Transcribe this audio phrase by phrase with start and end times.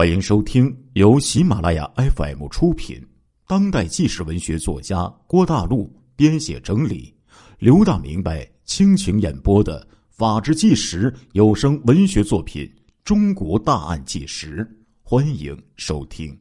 [0.00, 3.06] 欢迎收听由喜马拉雅 FM 出品、
[3.46, 7.14] 当代纪实文学作家郭大陆编写整理、
[7.58, 12.64] 刘大明白倾情演播的《法制纪实》有声文学作品
[13.04, 14.64] 《中国大案纪实》，
[15.02, 16.34] 欢迎收听。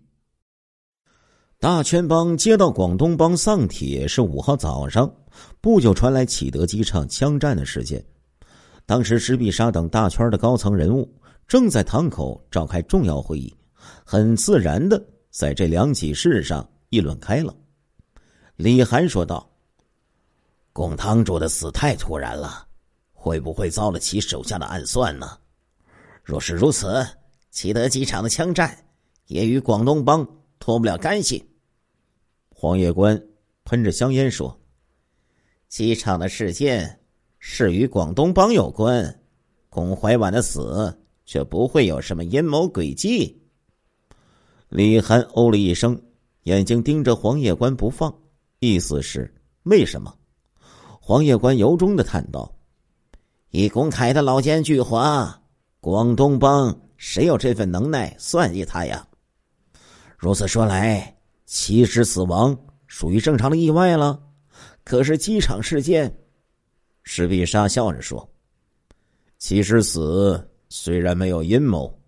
[1.59, 5.13] 大圈帮接到广东帮丧帖是五号早上，
[5.59, 8.01] 不久传来启德机场枪战的事件。
[8.85, 11.13] 当时施必杀等大圈的高层人物。
[11.49, 13.51] 正在堂口召开重要会议，
[14.05, 17.51] 很自然的在这两起事上议论开了。
[18.55, 19.51] 李涵说道
[20.71, 22.67] ：“龚堂主的死太突然了，
[23.13, 25.39] 会不会遭了其手下的暗算呢？
[26.23, 27.03] 若是如此，
[27.49, 28.85] 启德机场的枪战
[29.25, 30.23] 也与广东帮
[30.59, 31.43] 脱不了干系。”
[32.53, 33.19] 黄叶关
[33.63, 34.55] 喷着香烟说
[35.67, 36.99] ：“机场的事件
[37.39, 39.19] 是与广东帮有关，
[39.67, 40.95] 龚怀婉的死。”
[41.29, 43.39] 却不会有什么阴谋诡计。
[44.67, 46.01] 李涵哦了一声，
[46.45, 48.11] 眼睛盯着黄叶关不放，
[48.57, 49.31] 意思是
[49.61, 50.11] 为什么？
[50.99, 52.51] 黄叶关由衷的叹道
[53.51, 55.31] ：“以公凯的老奸巨猾，
[55.79, 59.07] 广东帮谁有这份能耐算计他呀？
[60.17, 61.15] 如此说来，
[61.45, 64.19] 七师死亡属于正常的意外了。
[64.83, 66.11] 可是机场事件，
[67.03, 68.27] 石必沙笑着说
[69.37, 71.99] ：‘七师死。’”虽然没有阴谋，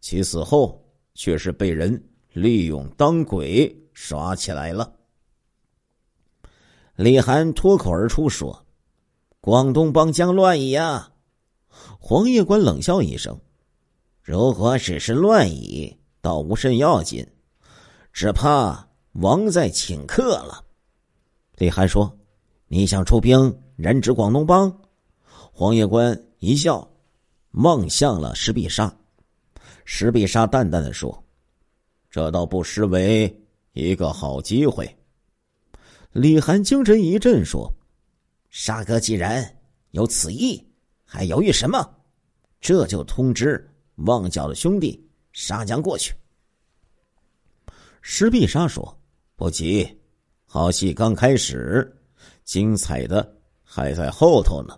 [0.00, 0.82] 其死后
[1.14, 4.92] 却是被人利用当鬼耍起来了。
[6.94, 8.64] 李涵脱口而出说
[9.40, 11.12] ：“广东帮将乱矣啊！”
[11.98, 13.40] 黄叶关冷笑一声
[14.22, 17.26] ：“如果只是乱矣，倒无甚要紧，
[18.12, 20.64] 只怕王在请客了。”
[21.58, 22.16] 李涵说
[22.68, 24.80] ：“你想出兵染指广东帮？”
[25.52, 26.93] 黄叶关一笑。
[27.54, 28.92] 望向了石必杀，
[29.84, 31.24] 石必杀淡淡的说
[32.10, 33.32] ：“这倒不失为
[33.74, 34.96] 一个好机会。”
[36.10, 37.72] 李涵精神一振说
[38.50, 39.56] ：“沙哥既然
[39.92, 40.60] 有此意，
[41.04, 41.88] 还犹豫什么？
[42.60, 46.12] 这就通知旺角的兄弟杀将过去。”
[48.02, 49.00] 石必杀说
[49.36, 49.88] ：“不急，
[50.44, 51.96] 好戏刚开始，
[52.42, 54.76] 精彩的还在后头呢。”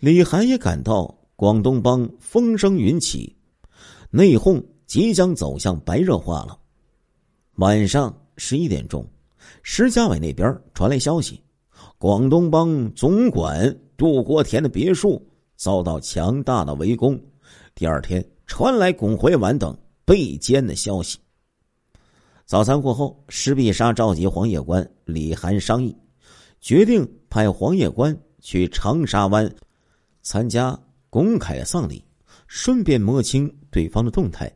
[0.00, 1.16] 李涵也感到。
[1.36, 3.36] 广东帮风声云起，
[4.10, 6.58] 内讧即将走向白热化了。
[7.56, 9.06] 晚上十一点钟，
[9.62, 11.42] 石家伟那边传来消息，
[11.98, 15.22] 广东帮总管杜国田的别墅
[15.56, 17.20] 遭到强大的围攻。
[17.74, 19.76] 第二天传来龚怀晚等
[20.06, 21.18] 被歼的消息。
[22.46, 25.94] 早餐过后，石必杀召集黄叶关、李涵商议，
[26.62, 29.54] 决定派黄叶关去长沙湾
[30.22, 30.80] 参加。
[31.16, 32.04] 公开丧礼，
[32.46, 34.54] 顺便摸清对方的动态。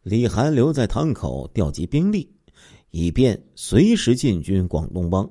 [0.00, 2.34] 李涵留在堂口调集兵力，
[2.88, 5.30] 以便随时进军广东帮。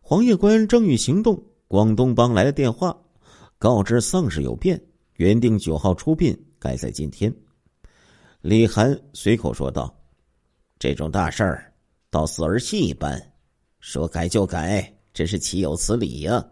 [0.00, 3.00] 黄叶关正欲行动，广东帮来了电话，
[3.56, 4.82] 告知丧事有变，
[5.12, 7.32] 原定九号出殡改在今天。
[8.40, 9.96] 李涵随口说道
[10.76, 11.72] ：“这种大事儿，
[12.10, 13.32] 到死儿戏一般，
[13.78, 16.44] 说改就改，真是岂有此理呀！”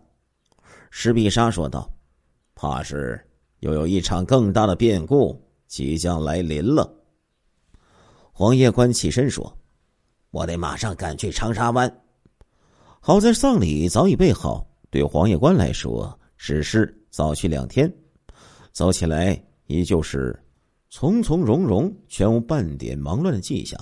[0.92, 1.92] 石必杀说道。
[2.60, 3.24] 怕是
[3.60, 6.92] 又有一场更大的变故即将来临了。
[8.32, 9.56] 黄叶关起身说
[10.32, 12.02] ：“我得马上赶去长沙湾。”
[12.98, 17.92] 好在丧礼早已备好，对黄叶关来说只是早去两天，
[18.72, 20.36] 走起来依旧是
[20.90, 23.78] 从从容容，全无半点忙乱的迹象。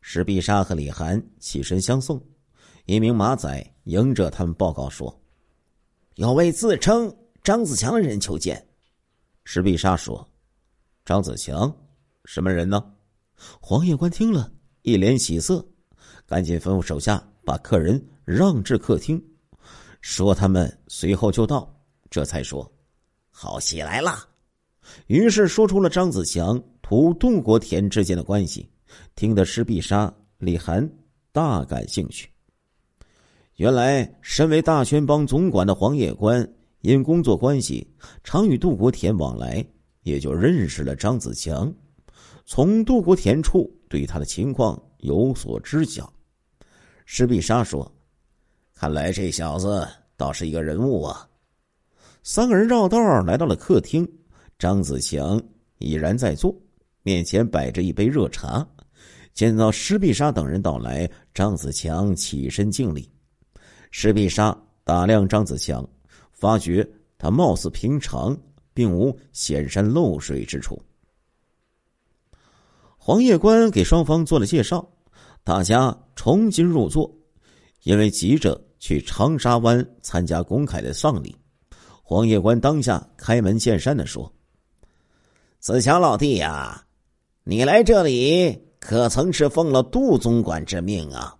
[0.00, 2.20] 石必杀和李涵起身相送，
[2.86, 5.16] 一名马仔迎着他们报告说
[6.16, 8.66] ：“有位自称……”张子强的人求见，
[9.44, 10.26] 石必沙说
[11.04, 11.70] ：“张子强，
[12.24, 12.82] 什么人呢？”
[13.60, 14.50] 黄叶官听了
[14.80, 15.62] 一脸喜色，
[16.24, 19.22] 赶紧吩咐手下把客人让至客厅，
[20.00, 21.70] 说他们随后就到。
[22.08, 22.66] 这才说
[23.30, 24.26] ：“好戏来了。”
[25.08, 28.70] 于是说出了张子强图杜国田之间的关系，
[29.16, 30.90] 听得石必沙、李涵
[31.30, 32.26] 大感兴趣。
[33.56, 36.50] 原来，身为大宣帮总管的黄叶关。
[36.84, 37.90] 因工作关系，
[38.22, 39.64] 常与杜国田往来，
[40.02, 41.72] 也就认识了张子强。
[42.44, 46.12] 从杜国田处对他的情况有所知晓。
[47.06, 47.90] 施必杀说
[48.76, 51.26] ：“看来这小子倒是一个人物啊。”
[52.22, 54.06] 三个人绕道来到了客厅，
[54.58, 55.42] 张子强
[55.78, 56.54] 已然在座，
[57.02, 58.66] 面前摆着一杯热茶。
[59.32, 63.10] 见到施必杀等人到来，张子强起身敬礼。
[63.90, 64.54] 施必杀
[64.84, 65.88] 打量张子强。
[66.44, 66.86] 发觉
[67.16, 68.38] 他貌似平常，
[68.74, 70.78] 并无显山露水之处。
[72.98, 74.86] 黄叶关给双方做了介绍，
[75.42, 77.10] 大家重新入座。
[77.84, 81.34] 因为急着去长沙湾参加龚凯的丧礼，
[82.02, 84.30] 黄叶关当下开门见山的说
[85.60, 86.84] ：“子强老弟呀，
[87.44, 91.34] 你来这里可曾是奉了杜总管之命啊？”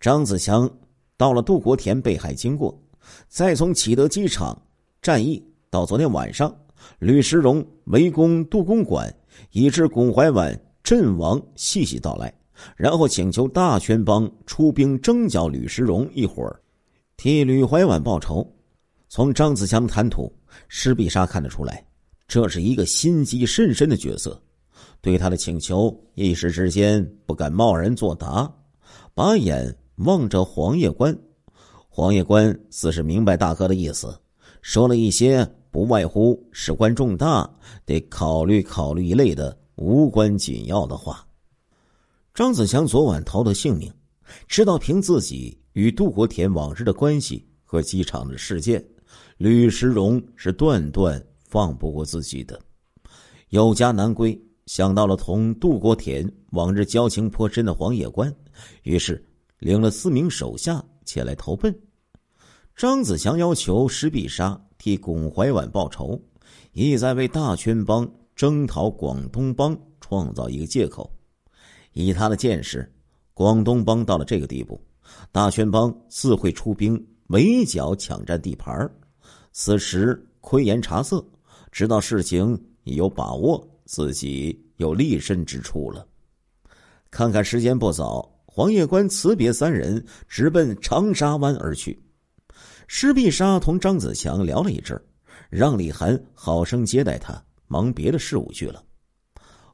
[0.00, 0.68] 张子强
[1.16, 2.76] 到了杜国田被害经过，
[3.28, 4.60] 再从启德机场
[5.00, 6.54] 战役到昨天晚上
[6.98, 9.14] 吕石荣围攻杜公馆。
[9.52, 12.32] 以致巩怀婉阵亡，细细道来，
[12.76, 16.60] 然后请求大圈帮出兵征剿吕石荣一伙儿，
[17.16, 18.46] 替吕怀婉报仇。
[19.08, 20.30] 从张子强谈吐，
[20.68, 21.82] 施必杀看得出来，
[22.28, 24.40] 这是一个心机甚深的角色。
[25.00, 28.52] 对他的请求，一时之间不敢贸然作答，
[29.14, 31.16] 把眼望着黄叶关。
[31.94, 34.18] 黄叶关似是明白大哥的意思，
[34.62, 35.46] 说了一些。
[35.70, 37.50] 不外乎事关重大，
[37.86, 41.26] 得考虑考虑一类的无关紧要的话。
[42.34, 43.90] 张子强昨晚逃得性命，
[44.46, 48.84] 知道凭自己与杜国田往日的关系和机场的事件，
[49.38, 51.18] 吕石荣是断断
[51.48, 52.60] 放不过自己的。
[53.48, 58.30] 有家难归，想到了同杜国田往日交情颇深的黄野关，
[58.82, 59.26] 于是
[59.58, 61.74] 领了四名手下前来投奔。
[62.74, 64.60] 张子强要求施必杀。
[64.78, 66.20] 替巩怀婉报仇，
[66.72, 71.08] 意在为大圈帮征讨广东帮创造一个借口。
[71.92, 72.92] 以他的见识，
[73.32, 74.84] 广东帮到了这个地步，
[75.30, 78.90] 大圈帮自会出兵围剿抢占地盘
[79.52, 81.24] 此时窥言察色，
[81.70, 86.04] 知道事情已有把握，自己有立身之处了。
[87.08, 91.98] 看看时间不早，黄叶关辞别三人，直奔长沙湾而去。
[92.86, 95.02] 施必杀同张子强聊了一阵
[95.48, 98.84] 让李涵好生接待他，忙别的事务去了。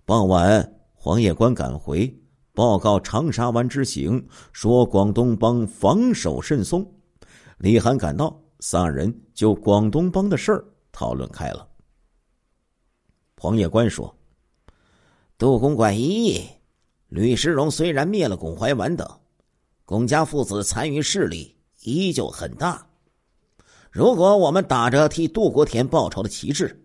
[0.04, 2.16] 傍晚，黄叶关赶回
[2.52, 6.88] 报告长沙湾之行，说广东帮防守甚松。
[7.56, 11.66] 李涵赶到，三人就广东帮的事儿讨论开了。
[13.38, 14.16] 黄叶关说
[15.36, 16.44] ：“杜公馆一役，
[17.08, 19.08] 吕石荣虽然灭了巩怀婉等，
[19.84, 22.87] 龚家父子残余势力依旧很大。”
[23.90, 26.78] 如果我们打着替杜国田报仇的旗帜，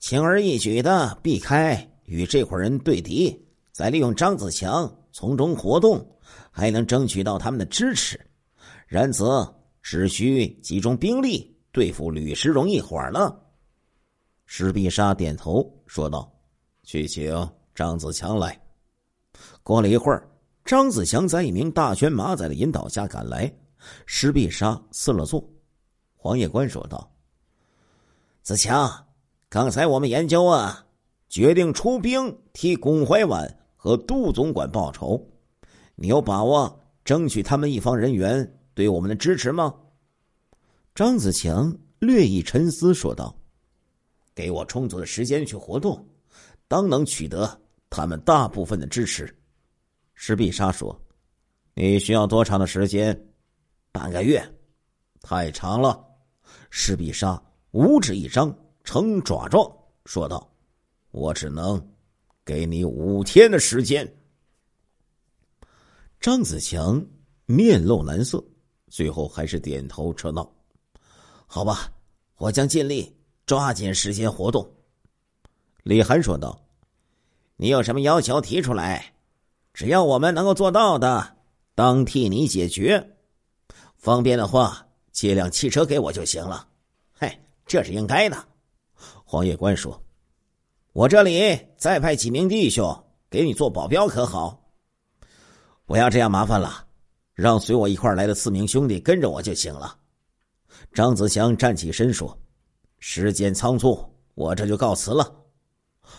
[0.00, 6.04] 轻而易举的避开与这伙人对敌，再利用张子强从中活动，
[6.50, 8.20] 还能争取到他们的支持，
[8.88, 13.40] 然则只需集中兵力对付吕石荣一伙了。
[14.44, 16.30] 石必杀点头说道
[16.82, 18.60] ：“去请张子强来。”
[19.62, 20.28] 过了一会儿，
[20.64, 23.52] 张子强在一名大圈马仔的引导下赶来，
[24.06, 25.42] 石必杀赐了座。
[26.16, 27.12] 黄叶关说道
[28.42, 29.06] ：“子强，
[29.48, 30.86] 刚才我们研究啊，
[31.28, 35.20] 决定出兵替巩怀婉和杜总管报仇。
[35.96, 39.74] 你有把握争取他们一方人员对我们的支持吗？”
[40.94, 43.34] 张子强略一沉思说道
[44.34, 46.06] ：“给我充足的时间去活动，
[46.68, 47.60] 当能取得
[47.92, 49.32] 他们大部分的支持。”
[50.14, 50.98] 石必杀说
[51.74, 53.28] ：“你需要多长的时间？
[53.92, 54.42] 半个月，
[55.20, 56.02] 太长了。”
[56.70, 57.40] 施必杀
[57.72, 59.70] 五指一张，呈爪状，
[60.06, 60.50] 说道
[61.12, 61.94] ：“我只能
[62.44, 64.10] 给你五天的时间。”
[66.20, 67.04] 张子强
[67.46, 68.42] 面露难色，
[68.88, 70.54] 最后还是点头称道
[71.46, 71.92] ：“好吧，
[72.36, 74.72] 我将尽力抓紧时间活动。”
[75.82, 76.61] 李涵说道
[77.56, 79.14] ：“你有什么要求提出来，
[79.72, 81.36] 只要我们能够做到的，
[81.74, 83.16] 当替你解决。
[83.96, 86.66] 方便的话。”借辆汽车给我就行了，
[87.12, 87.30] 嘿，
[87.66, 88.44] 这是应该的。
[89.26, 90.02] 黄叶关说
[90.94, 94.58] ：“我这里再派几名弟兄给你做保镖，可好？
[95.84, 96.86] 不要这样麻烦了，
[97.34, 99.94] 让随我一块来的四名兄弟跟着我就行了。”
[100.94, 102.36] 张子强站起身说
[102.98, 104.02] ：“时间仓促，
[104.34, 105.30] 我这就告辞了。”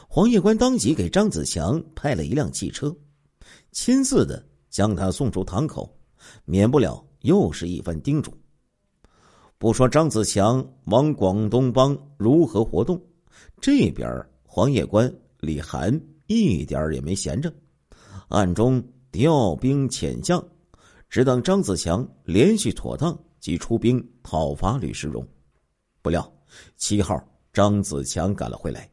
[0.07, 2.95] 黄叶关当即给张子强派了一辆汽车，
[3.71, 5.91] 亲自的将他送出堂口，
[6.45, 8.31] 免不了又是一番叮嘱。
[9.57, 13.01] 不说张子强往广东帮如何活动，
[13.61, 14.09] 这边
[14.43, 17.51] 黄叶关李涵一点也没闲着，
[18.27, 20.43] 暗中调兵遣将，
[21.09, 25.25] 只等张子强联系妥当，即出兵讨伐吕世荣。
[26.01, 26.29] 不料
[26.75, 27.17] 七号
[27.53, 28.89] 张子强赶了回来，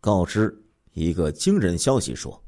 [0.00, 0.56] 告知
[0.92, 2.42] 一个惊人消息：说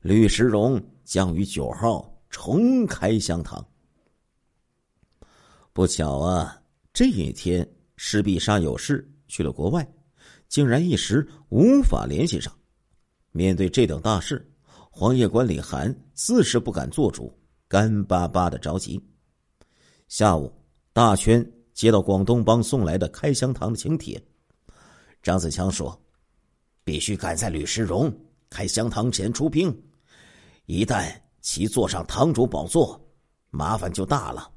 [0.00, 3.64] 吕世荣将于九号重开香堂。
[5.72, 6.60] 不巧啊！
[6.92, 7.66] 这一天，
[7.96, 9.88] 施必杀有事去了国外，
[10.48, 12.52] 竟然一时无法联系上。
[13.30, 14.52] 面对这等大事，
[14.90, 17.32] 黄叶关李涵自是不敢做主，
[17.68, 19.00] 干巴巴的着急。
[20.08, 20.52] 下午，
[20.92, 24.20] 大圈接到广东帮送来的开香堂的请帖，
[25.22, 25.98] 张子强说
[26.84, 28.12] ：“必须赶在吕世荣
[28.48, 29.74] 开香堂前出兵，
[30.66, 33.00] 一旦其坐上堂主宝座，
[33.50, 34.50] 麻烦就大了。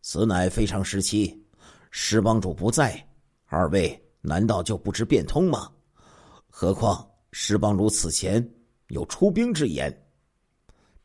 [0.00, 1.40] 此乃非常时期，
[1.90, 3.06] 施帮主不在，
[3.46, 5.70] 二位难道就不知变通吗？
[6.48, 8.46] 何况……”施帮主此前
[8.88, 9.90] 有出兵之言。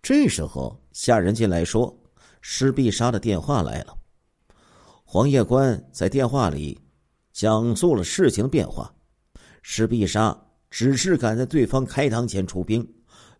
[0.01, 1.97] 这时候，下人进来说
[2.43, 3.97] ：“施必杀的电话来了。”
[5.07, 6.77] 黄叶关在电话里
[7.31, 8.93] 讲述了事情的变化。
[9.69, 12.87] 施必杀只是赶在对方开堂前出兵，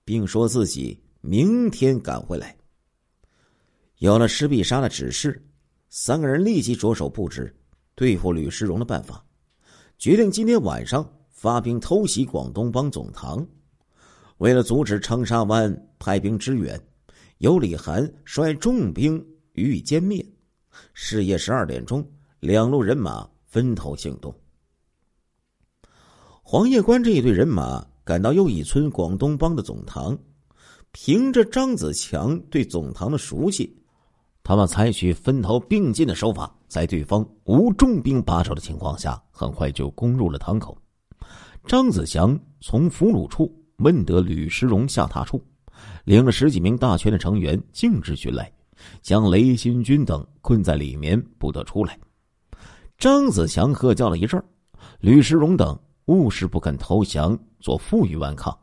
[0.03, 2.53] 并说自己明天赶回来。
[3.99, 5.41] 有了施必杀的指示，
[5.87, 7.55] 三个人立即着手布置
[7.95, 9.25] 对付吕世荣的办法，
[9.97, 11.09] 决定今天晚上。
[11.29, 13.47] 发兵偷袭广东帮总堂，
[14.39, 16.77] 为了阻止长沙湾派兵支援，
[17.37, 20.25] 由李涵率重兵予以歼灭。
[20.93, 22.05] 是夜十二点钟，
[22.39, 24.33] 两路人马分头行动。
[26.49, 30.17] 黄叶关这一队人马赶到又一村广东帮的总堂，
[30.93, 33.77] 凭着张子强对总堂的熟悉，
[34.43, 40.77] 他们采取分头并进的手法，在对方无重兵把守的情况下，很快就攻入了堂口。
[41.65, 45.43] 张子祥从俘虏处问得吕石荣下榻处，
[46.05, 48.49] 领了十几名大圈的成员径直寻来，
[49.01, 51.99] 将雷新军等困在里面不得出来。
[52.97, 54.45] 张子祥喝叫了一阵儿
[55.01, 55.77] 吕石荣等
[56.07, 58.57] 务实不肯投降，做负隅顽抗，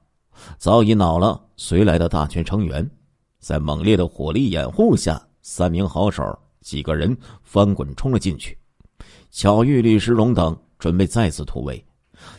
[0.58, 2.88] 早已恼了随来的大圈成员，
[3.38, 6.22] 在猛烈的火力掩护下，三名好手
[6.60, 8.56] 几个人翻滚冲了进去，
[9.30, 11.84] 巧遇吕石荣等准备再次突围。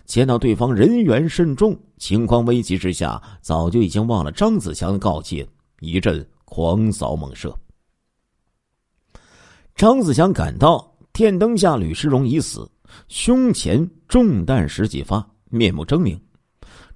[0.05, 5.47] 见到对方人员甚众，情况危急之下，早就已经忘了张子强的告诫，
[5.79, 7.55] 一阵狂扫猛射。
[9.75, 12.67] 张子强赶到，电灯下吕世荣已死，
[13.07, 16.19] 胸前中弹十几发，面目狰狞。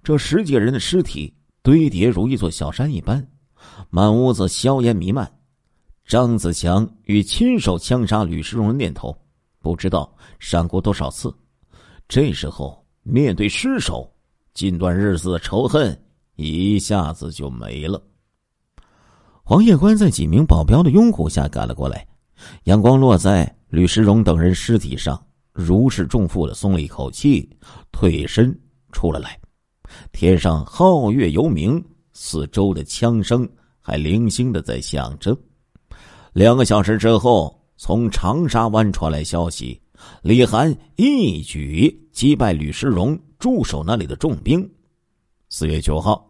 [0.03, 3.25] 这十几人的尸体堆叠如一座小山一般，
[3.89, 5.29] 满屋子硝烟弥漫。
[6.05, 9.15] 张子强与亲手枪杀吕世荣的念头，
[9.60, 11.31] 不知道闪过多少次。
[12.08, 14.12] 这时候，面对尸首，
[14.53, 15.96] 近段日子的仇恨
[16.36, 18.01] 一下子就没了。
[19.43, 22.08] 黄叶关在几名保镖的拥护下赶了过来，
[22.63, 27.50] 阳光落在吕世荣等人尸体上，如释重负的松了一口气，
[27.91, 28.58] 退身
[28.91, 29.39] 出了来。
[30.12, 33.48] 天上皓月犹明，四周的枪声
[33.82, 35.36] 还零星的在响着。
[36.34, 39.79] 两个小时之后，从长沙湾传来消息。
[40.22, 44.70] 李涵一举击败吕世荣驻守那里的重兵。
[45.50, 46.25] 四月九号，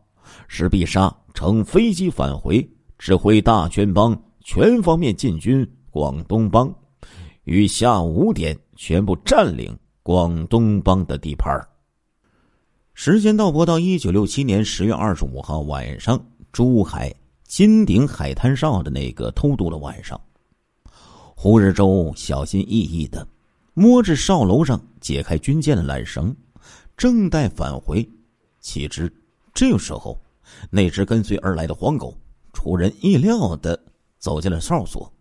[0.48, 6.74] 石必杀乘飞机返回，指挥大圈帮全方面进军广东帮，
[7.44, 11.54] 于下午五点全部占领广东帮的地盘。
[12.94, 16.18] 时间倒拨到一九六七年十月二十五号晚上，
[16.54, 20.20] 珠海金鼎海滩上的那个偷渡的晚上，
[21.36, 23.28] 胡日周小心翼翼的。
[23.74, 26.34] 摸着哨楼上解开军舰的缆绳，
[26.96, 28.10] 正待返回，
[28.62, 29.12] 岂知
[29.54, 30.18] 这个时候，
[30.70, 32.18] 那只跟随而来的黄狗
[32.54, 33.78] 出人意料的
[34.20, 35.12] 走进了哨所，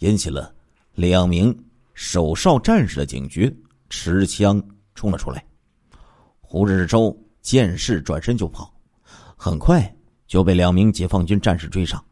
[0.00, 0.52] 引起了
[0.94, 1.56] 两名
[1.96, 3.50] 守哨战士的警觉，
[3.88, 4.62] 持枪
[4.94, 5.42] 冲了出来。
[6.42, 8.70] 胡日周见势转身就跑，
[9.34, 12.04] 很快就被两名解放军战士追上，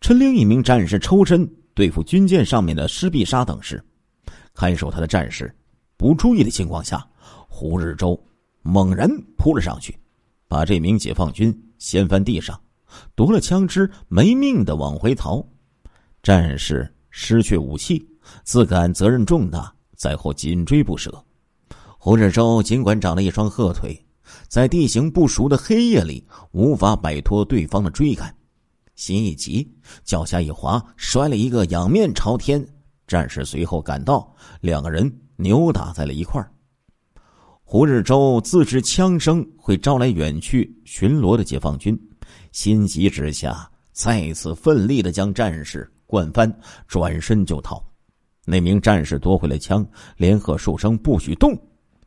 [0.00, 1.44] 趁另一名战士抽身
[1.74, 3.84] 对付军舰上面的施必杀等时。
[4.54, 5.52] 看守他的战士
[5.96, 7.04] 不注意的情况下，
[7.48, 8.18] 胡日周
[8.62, 9.98] 猛然扑了上去，
[10.46, 12.58] 把这名解放军掀翻地上，
[13.16, 15.44] 夺了枪支，没命的往回逃。
[16.22, 18.08] 战士失去武器，
[18.44, 21.24] 自感责任重大，在后紧追不舍。
[21.98, 23.96] 胡日周尽管长了一双鹤腿，
[24.48, 28.34] 在地形不熟的黑夜里，无法摆脱对方的追赶，
[28.96, 29.70] 心一急，
[30.04, 32.66] 脚下一滑，摔了一个仰面朝天。
[33.06, 36.50] 战士随后赶到，两个人扭打在了一块儿。
[37.62, 41.98] 胡日周自知枪声会招来远去巡逻的解放军，
[42.50, 46.52] 心急之下再次奋力的将战士灌翻，
[46.86, 47.82] 转身就逃。
[48.44, 51.56] 那名战士夺回了枪，连喝数声“不许动”。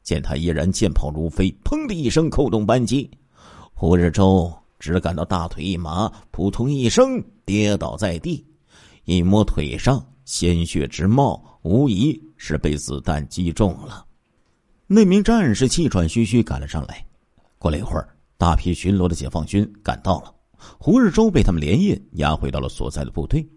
[0.04, 3.10] 见他依然剑炮如飞，砰的一声扣动扳机，
[3.74, 8.46] 胡日周只感到大腿一麻，扑通一声跌倒在地，
[9.06, 10.06] 一摸腿上。
[10.26, 14.04] 鲜血直冒，无疑是被子弹击中了。
[14.88, 17.06] 那名战士气喘吁吁赶了上来。
[17.60, 20.34] 过了一会儿，大批巡逻的解放军赶到了，
[20.80, 23.48] 胡日周被他们连夜押回到了所在的部队。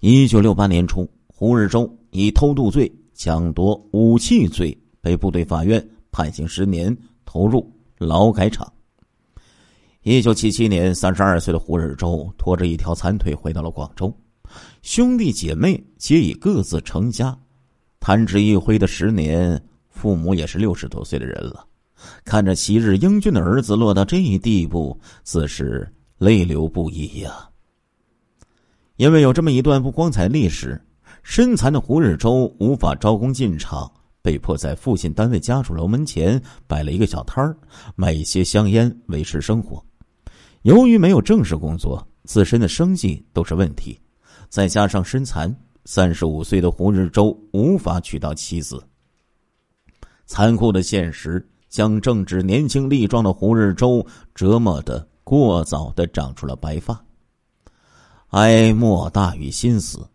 [0.00, 8.72] 一九六八年初，胡日周以偷渡罪、抢夺武器罪被部队法院判刑十年，投入劳改场。
[10.02, 14.16] 一九七七年，三十二岁的胡日周拖着一条残腿回到了广州，
[14.82, 17.36] 兄弟姐妹皆已各自成家，
[17.98, 21.66] 弹指一挥的十年，父母也是六十多岁的人了。
[22.24, 27.50] 看着昔日英俊的儿子落到这一地步，自是泪流不已呀。
[28.94, 30.80] 因为有这么一段不光彩历史，
[31.24, 33.90] 身残的胡日周无法招工进厂，
[34.20, 37.56] 被迫在父亲单位家属楼门前摆了一个小摊儿，
[37.96, 39.82] 卖一些香烟维持生活。
[40.62, 43.98] 由于没有正式工作，自身的生计都是问题，
[44.50, 45.52] 再加上身残，
[45.86, 48.80] 三十五岁的胡日周无法娶到妻子。
[50.26, 57.02] 残酷的现实将正值年轻力壮的胡日周折磨的过早的长出了白发。
[58.28, 60.06] 哀莫大于心死，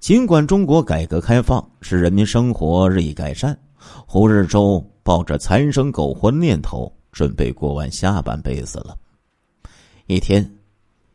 [0.00, 3.58] 尽管中国改革开放使人民生活日益改善，
[4.06, 8.96] 胡日周抱着残生苟活的念头，准备过完下半辈子了。
[10.06, 10.58] 一天，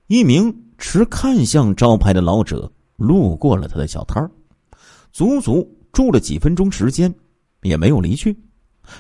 [0.08, 4.32] 一名持看相招牌的老者路过了他的小摊儿，
[5.12, 7.14] 足足住了几分钟时间，
[7.62, 8.38] 也没有离去。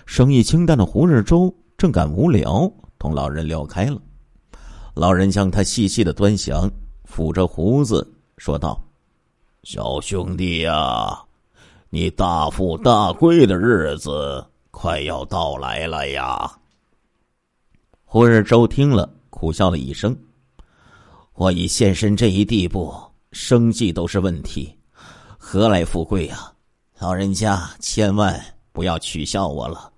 [0.05, 3.99] 生意清淡的胡日周正感无聊，同老人聊开了。
[4.93, 6.69] 老人将他细细的端详，
[7.07, 8.07] 抚着胡子
[8.37, 8.83] 说道
[9.71, 11.15] ：“小兄弟呀，
[11.91, 16.51] 你大富大贵的日子快要到来了呀。”
[18.03, 19.07] 胡日周听了。
[19.29, 20.17] 苦笑了一声，
[21.35, 22.91] 我已现身这一地步，
[23.31, 24.75] 生计都是问题，
[25.37, 26.51] 何来富贵呀？
[26.97, 29.93] 老人家千万不要取笑我了。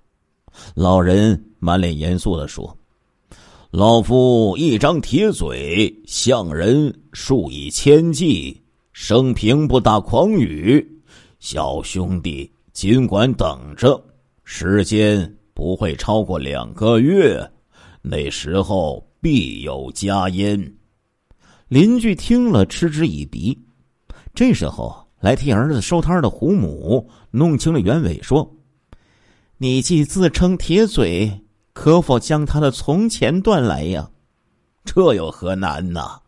[0.76, 2.78] 老人满脸严肃的说
[3.72, 8.61] ：“老夫一张铁嘴，向人数以千计，
[9.04, 11.02] 生平不打诳语。
[11.40, 14.00] 小兄弟尽管等着，
[14.44, 17.52] 时间不会超过两个月，
[18.04, 20.80] 那时候。”必有佳音。
[21.68, 23.56] 邻居听了嗤之以鼻。
[24.34, 28.52] 这时候来替儿子收摊的胡母弄清了原委，说
[29.60, 31.40] ：“你既自称铁嘴，
[31.72, 34.10] 可否将他的从前断来呀？”
[34.84, 36.20] 这有何难呐？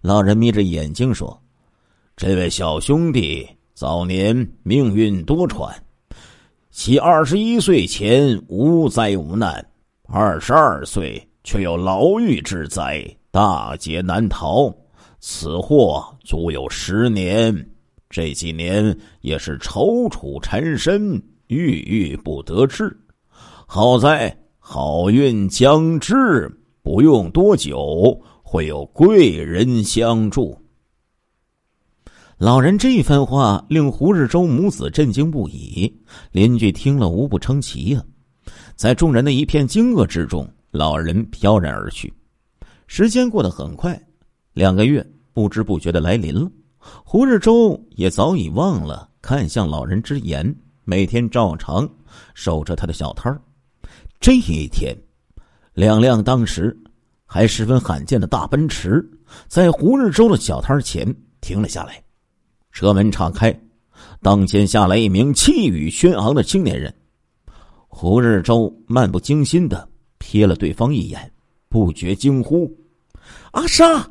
[0.00, 1.39] 老人眯着眼睛说
[2.20, 5.72] ：“这位小兄弟早年命运多舛，
[6.70, 9.66] 其二十一岁前无灾无难，
[10.02, 14.70] 二十二岁。”却有牢狱之灾，大劫难逃。
[15.18, 17.70] 此祸足有十年，
[18.10, 21.14] 这几年也是踌躇缠身，
[21.46, 22.94] 郁郁不得志。
[23.66, 30.54] 好在好运将至，不用多久，会有贵人相助。
[32.40, 35.94] 老人这番话令胡日周母子震惊不已，
[36.32, 38.02] 邻居听了无不称奇呀。
[38.74, 40.50] 在众人的一片惊愕之中。
[40.70, 42.10] 老人飘然而去，
[42.86, 44.00] 时间过得很快，
[44.54, 46.50] 两个月不知不觉的来临了。
[46.78, 51.86] 胡日周也早已忘了看向老人之言，每天照常
[52.32, 53.38] 守着他的小摊儿。
[54.18, 54.96] 这一天，
[55.74, 56.74] 两辆当时
[57.26, 59.04] 还十分罕见的大奔驰
[59.46, 62.02] 在胡日周的小摊前停了下来，
[62.72, 63.58] 车门敞开，
[64.22, 66.92] 当先下来一名气宇轩昂的青年人。
[67.88, 69.88] 胡日周漫不经心的。
[70.22, 71.32] 瞥了对方一眼，
[71.70, 72.70] 不觉惊呼
[73.52, 74.06] ：“阿沙！”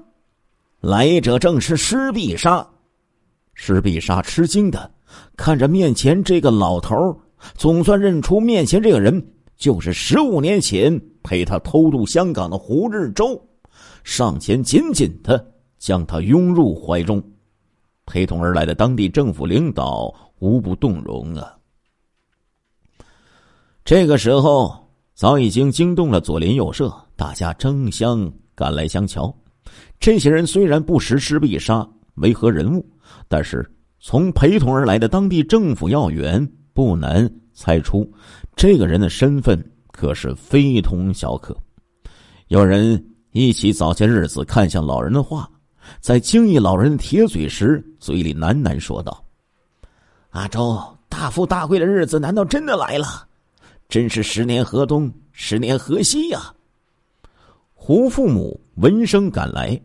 [0.81, 2.67] 来者正是施必杀。
[3.53, 4.91] 施必杀吃惊的
[5.37, 6.95] 看着面前这个老头
[7.53, 9.23] 总算认出面前这个人
[9.55, 13.39] 就是十五年前陪他偷渡香港的胡日周，
[14.03, 17.23] 上前紧紧的将他拥入怀中。
[18.09, 21.55] 陪同而来的当地政府领导无不动容啊。
[23.85, 24.75] 这个时候。
[25.19, 29.35] 早已经惊动了左邻右舍，大家争相赶来相瞧。
[29.99, 32.89] 这些人虽然不识施必杀为何人物，
[33.27, 33.69] 但是
[33.99, 38.09] 从陪同而来的当地政府要员，不难猜出
[38.55, 41.53] 这个人的身份可是非同小可。
[42.47, 45.51] 有人一起早些日子看向老人的话，
[45.99, 49.23] 在惊异老人的铁嘴时，嘴里喃喃说道
[50.32, 53.28] ：“阿周大富大贵的日子，难道真的来了？”
[53.89, 56.54] 真是十年河东，十年河西呀！
[57.73, 59.82] 胡父母闻声赶来，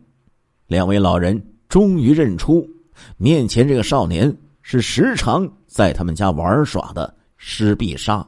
[0.67, 2.69] 两位老人终于认出
[3.17, 8.23] 面前这个少年是时常在他们家玩耍的施必杀，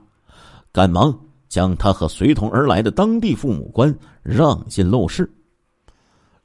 [0.72, 1.16] 赶忙
[1.48, 5.32] 将他和随同而来的当地父母官让进陋室。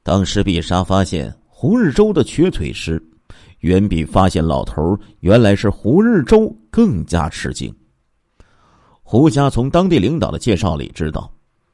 [0.03, 3.01] 当时碧莎发现胡日周的瘸腿时，
[3.59, 7.73] 远比发现老头原来是胡日周更加吃惊。
[9.01, 11.33] 胡家从当地领导的介绍里知道，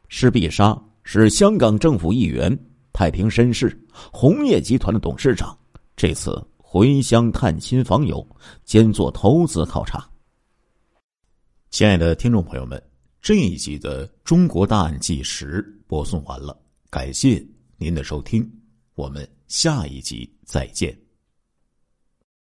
[0.10, 2.56] 施碧莎是香港政府议员、
[2.94, 3.76] 太平绅士、
[4.12, 5.58] 红叶集团的董事长，
[5.96, 8.24] 这次回乡探亲访友，
[8.64, 10.08] 兼做投资考察。
[11.72, 12.80] 亲爱的听众朋友们，
[13.24, 16.56] 这一集的《中国大案纪实》播送完了，
[16.92, 17.44] 感谢
[17.82, 18.46] 您的收听，
[18.96, 21.09] 我们下一集再见。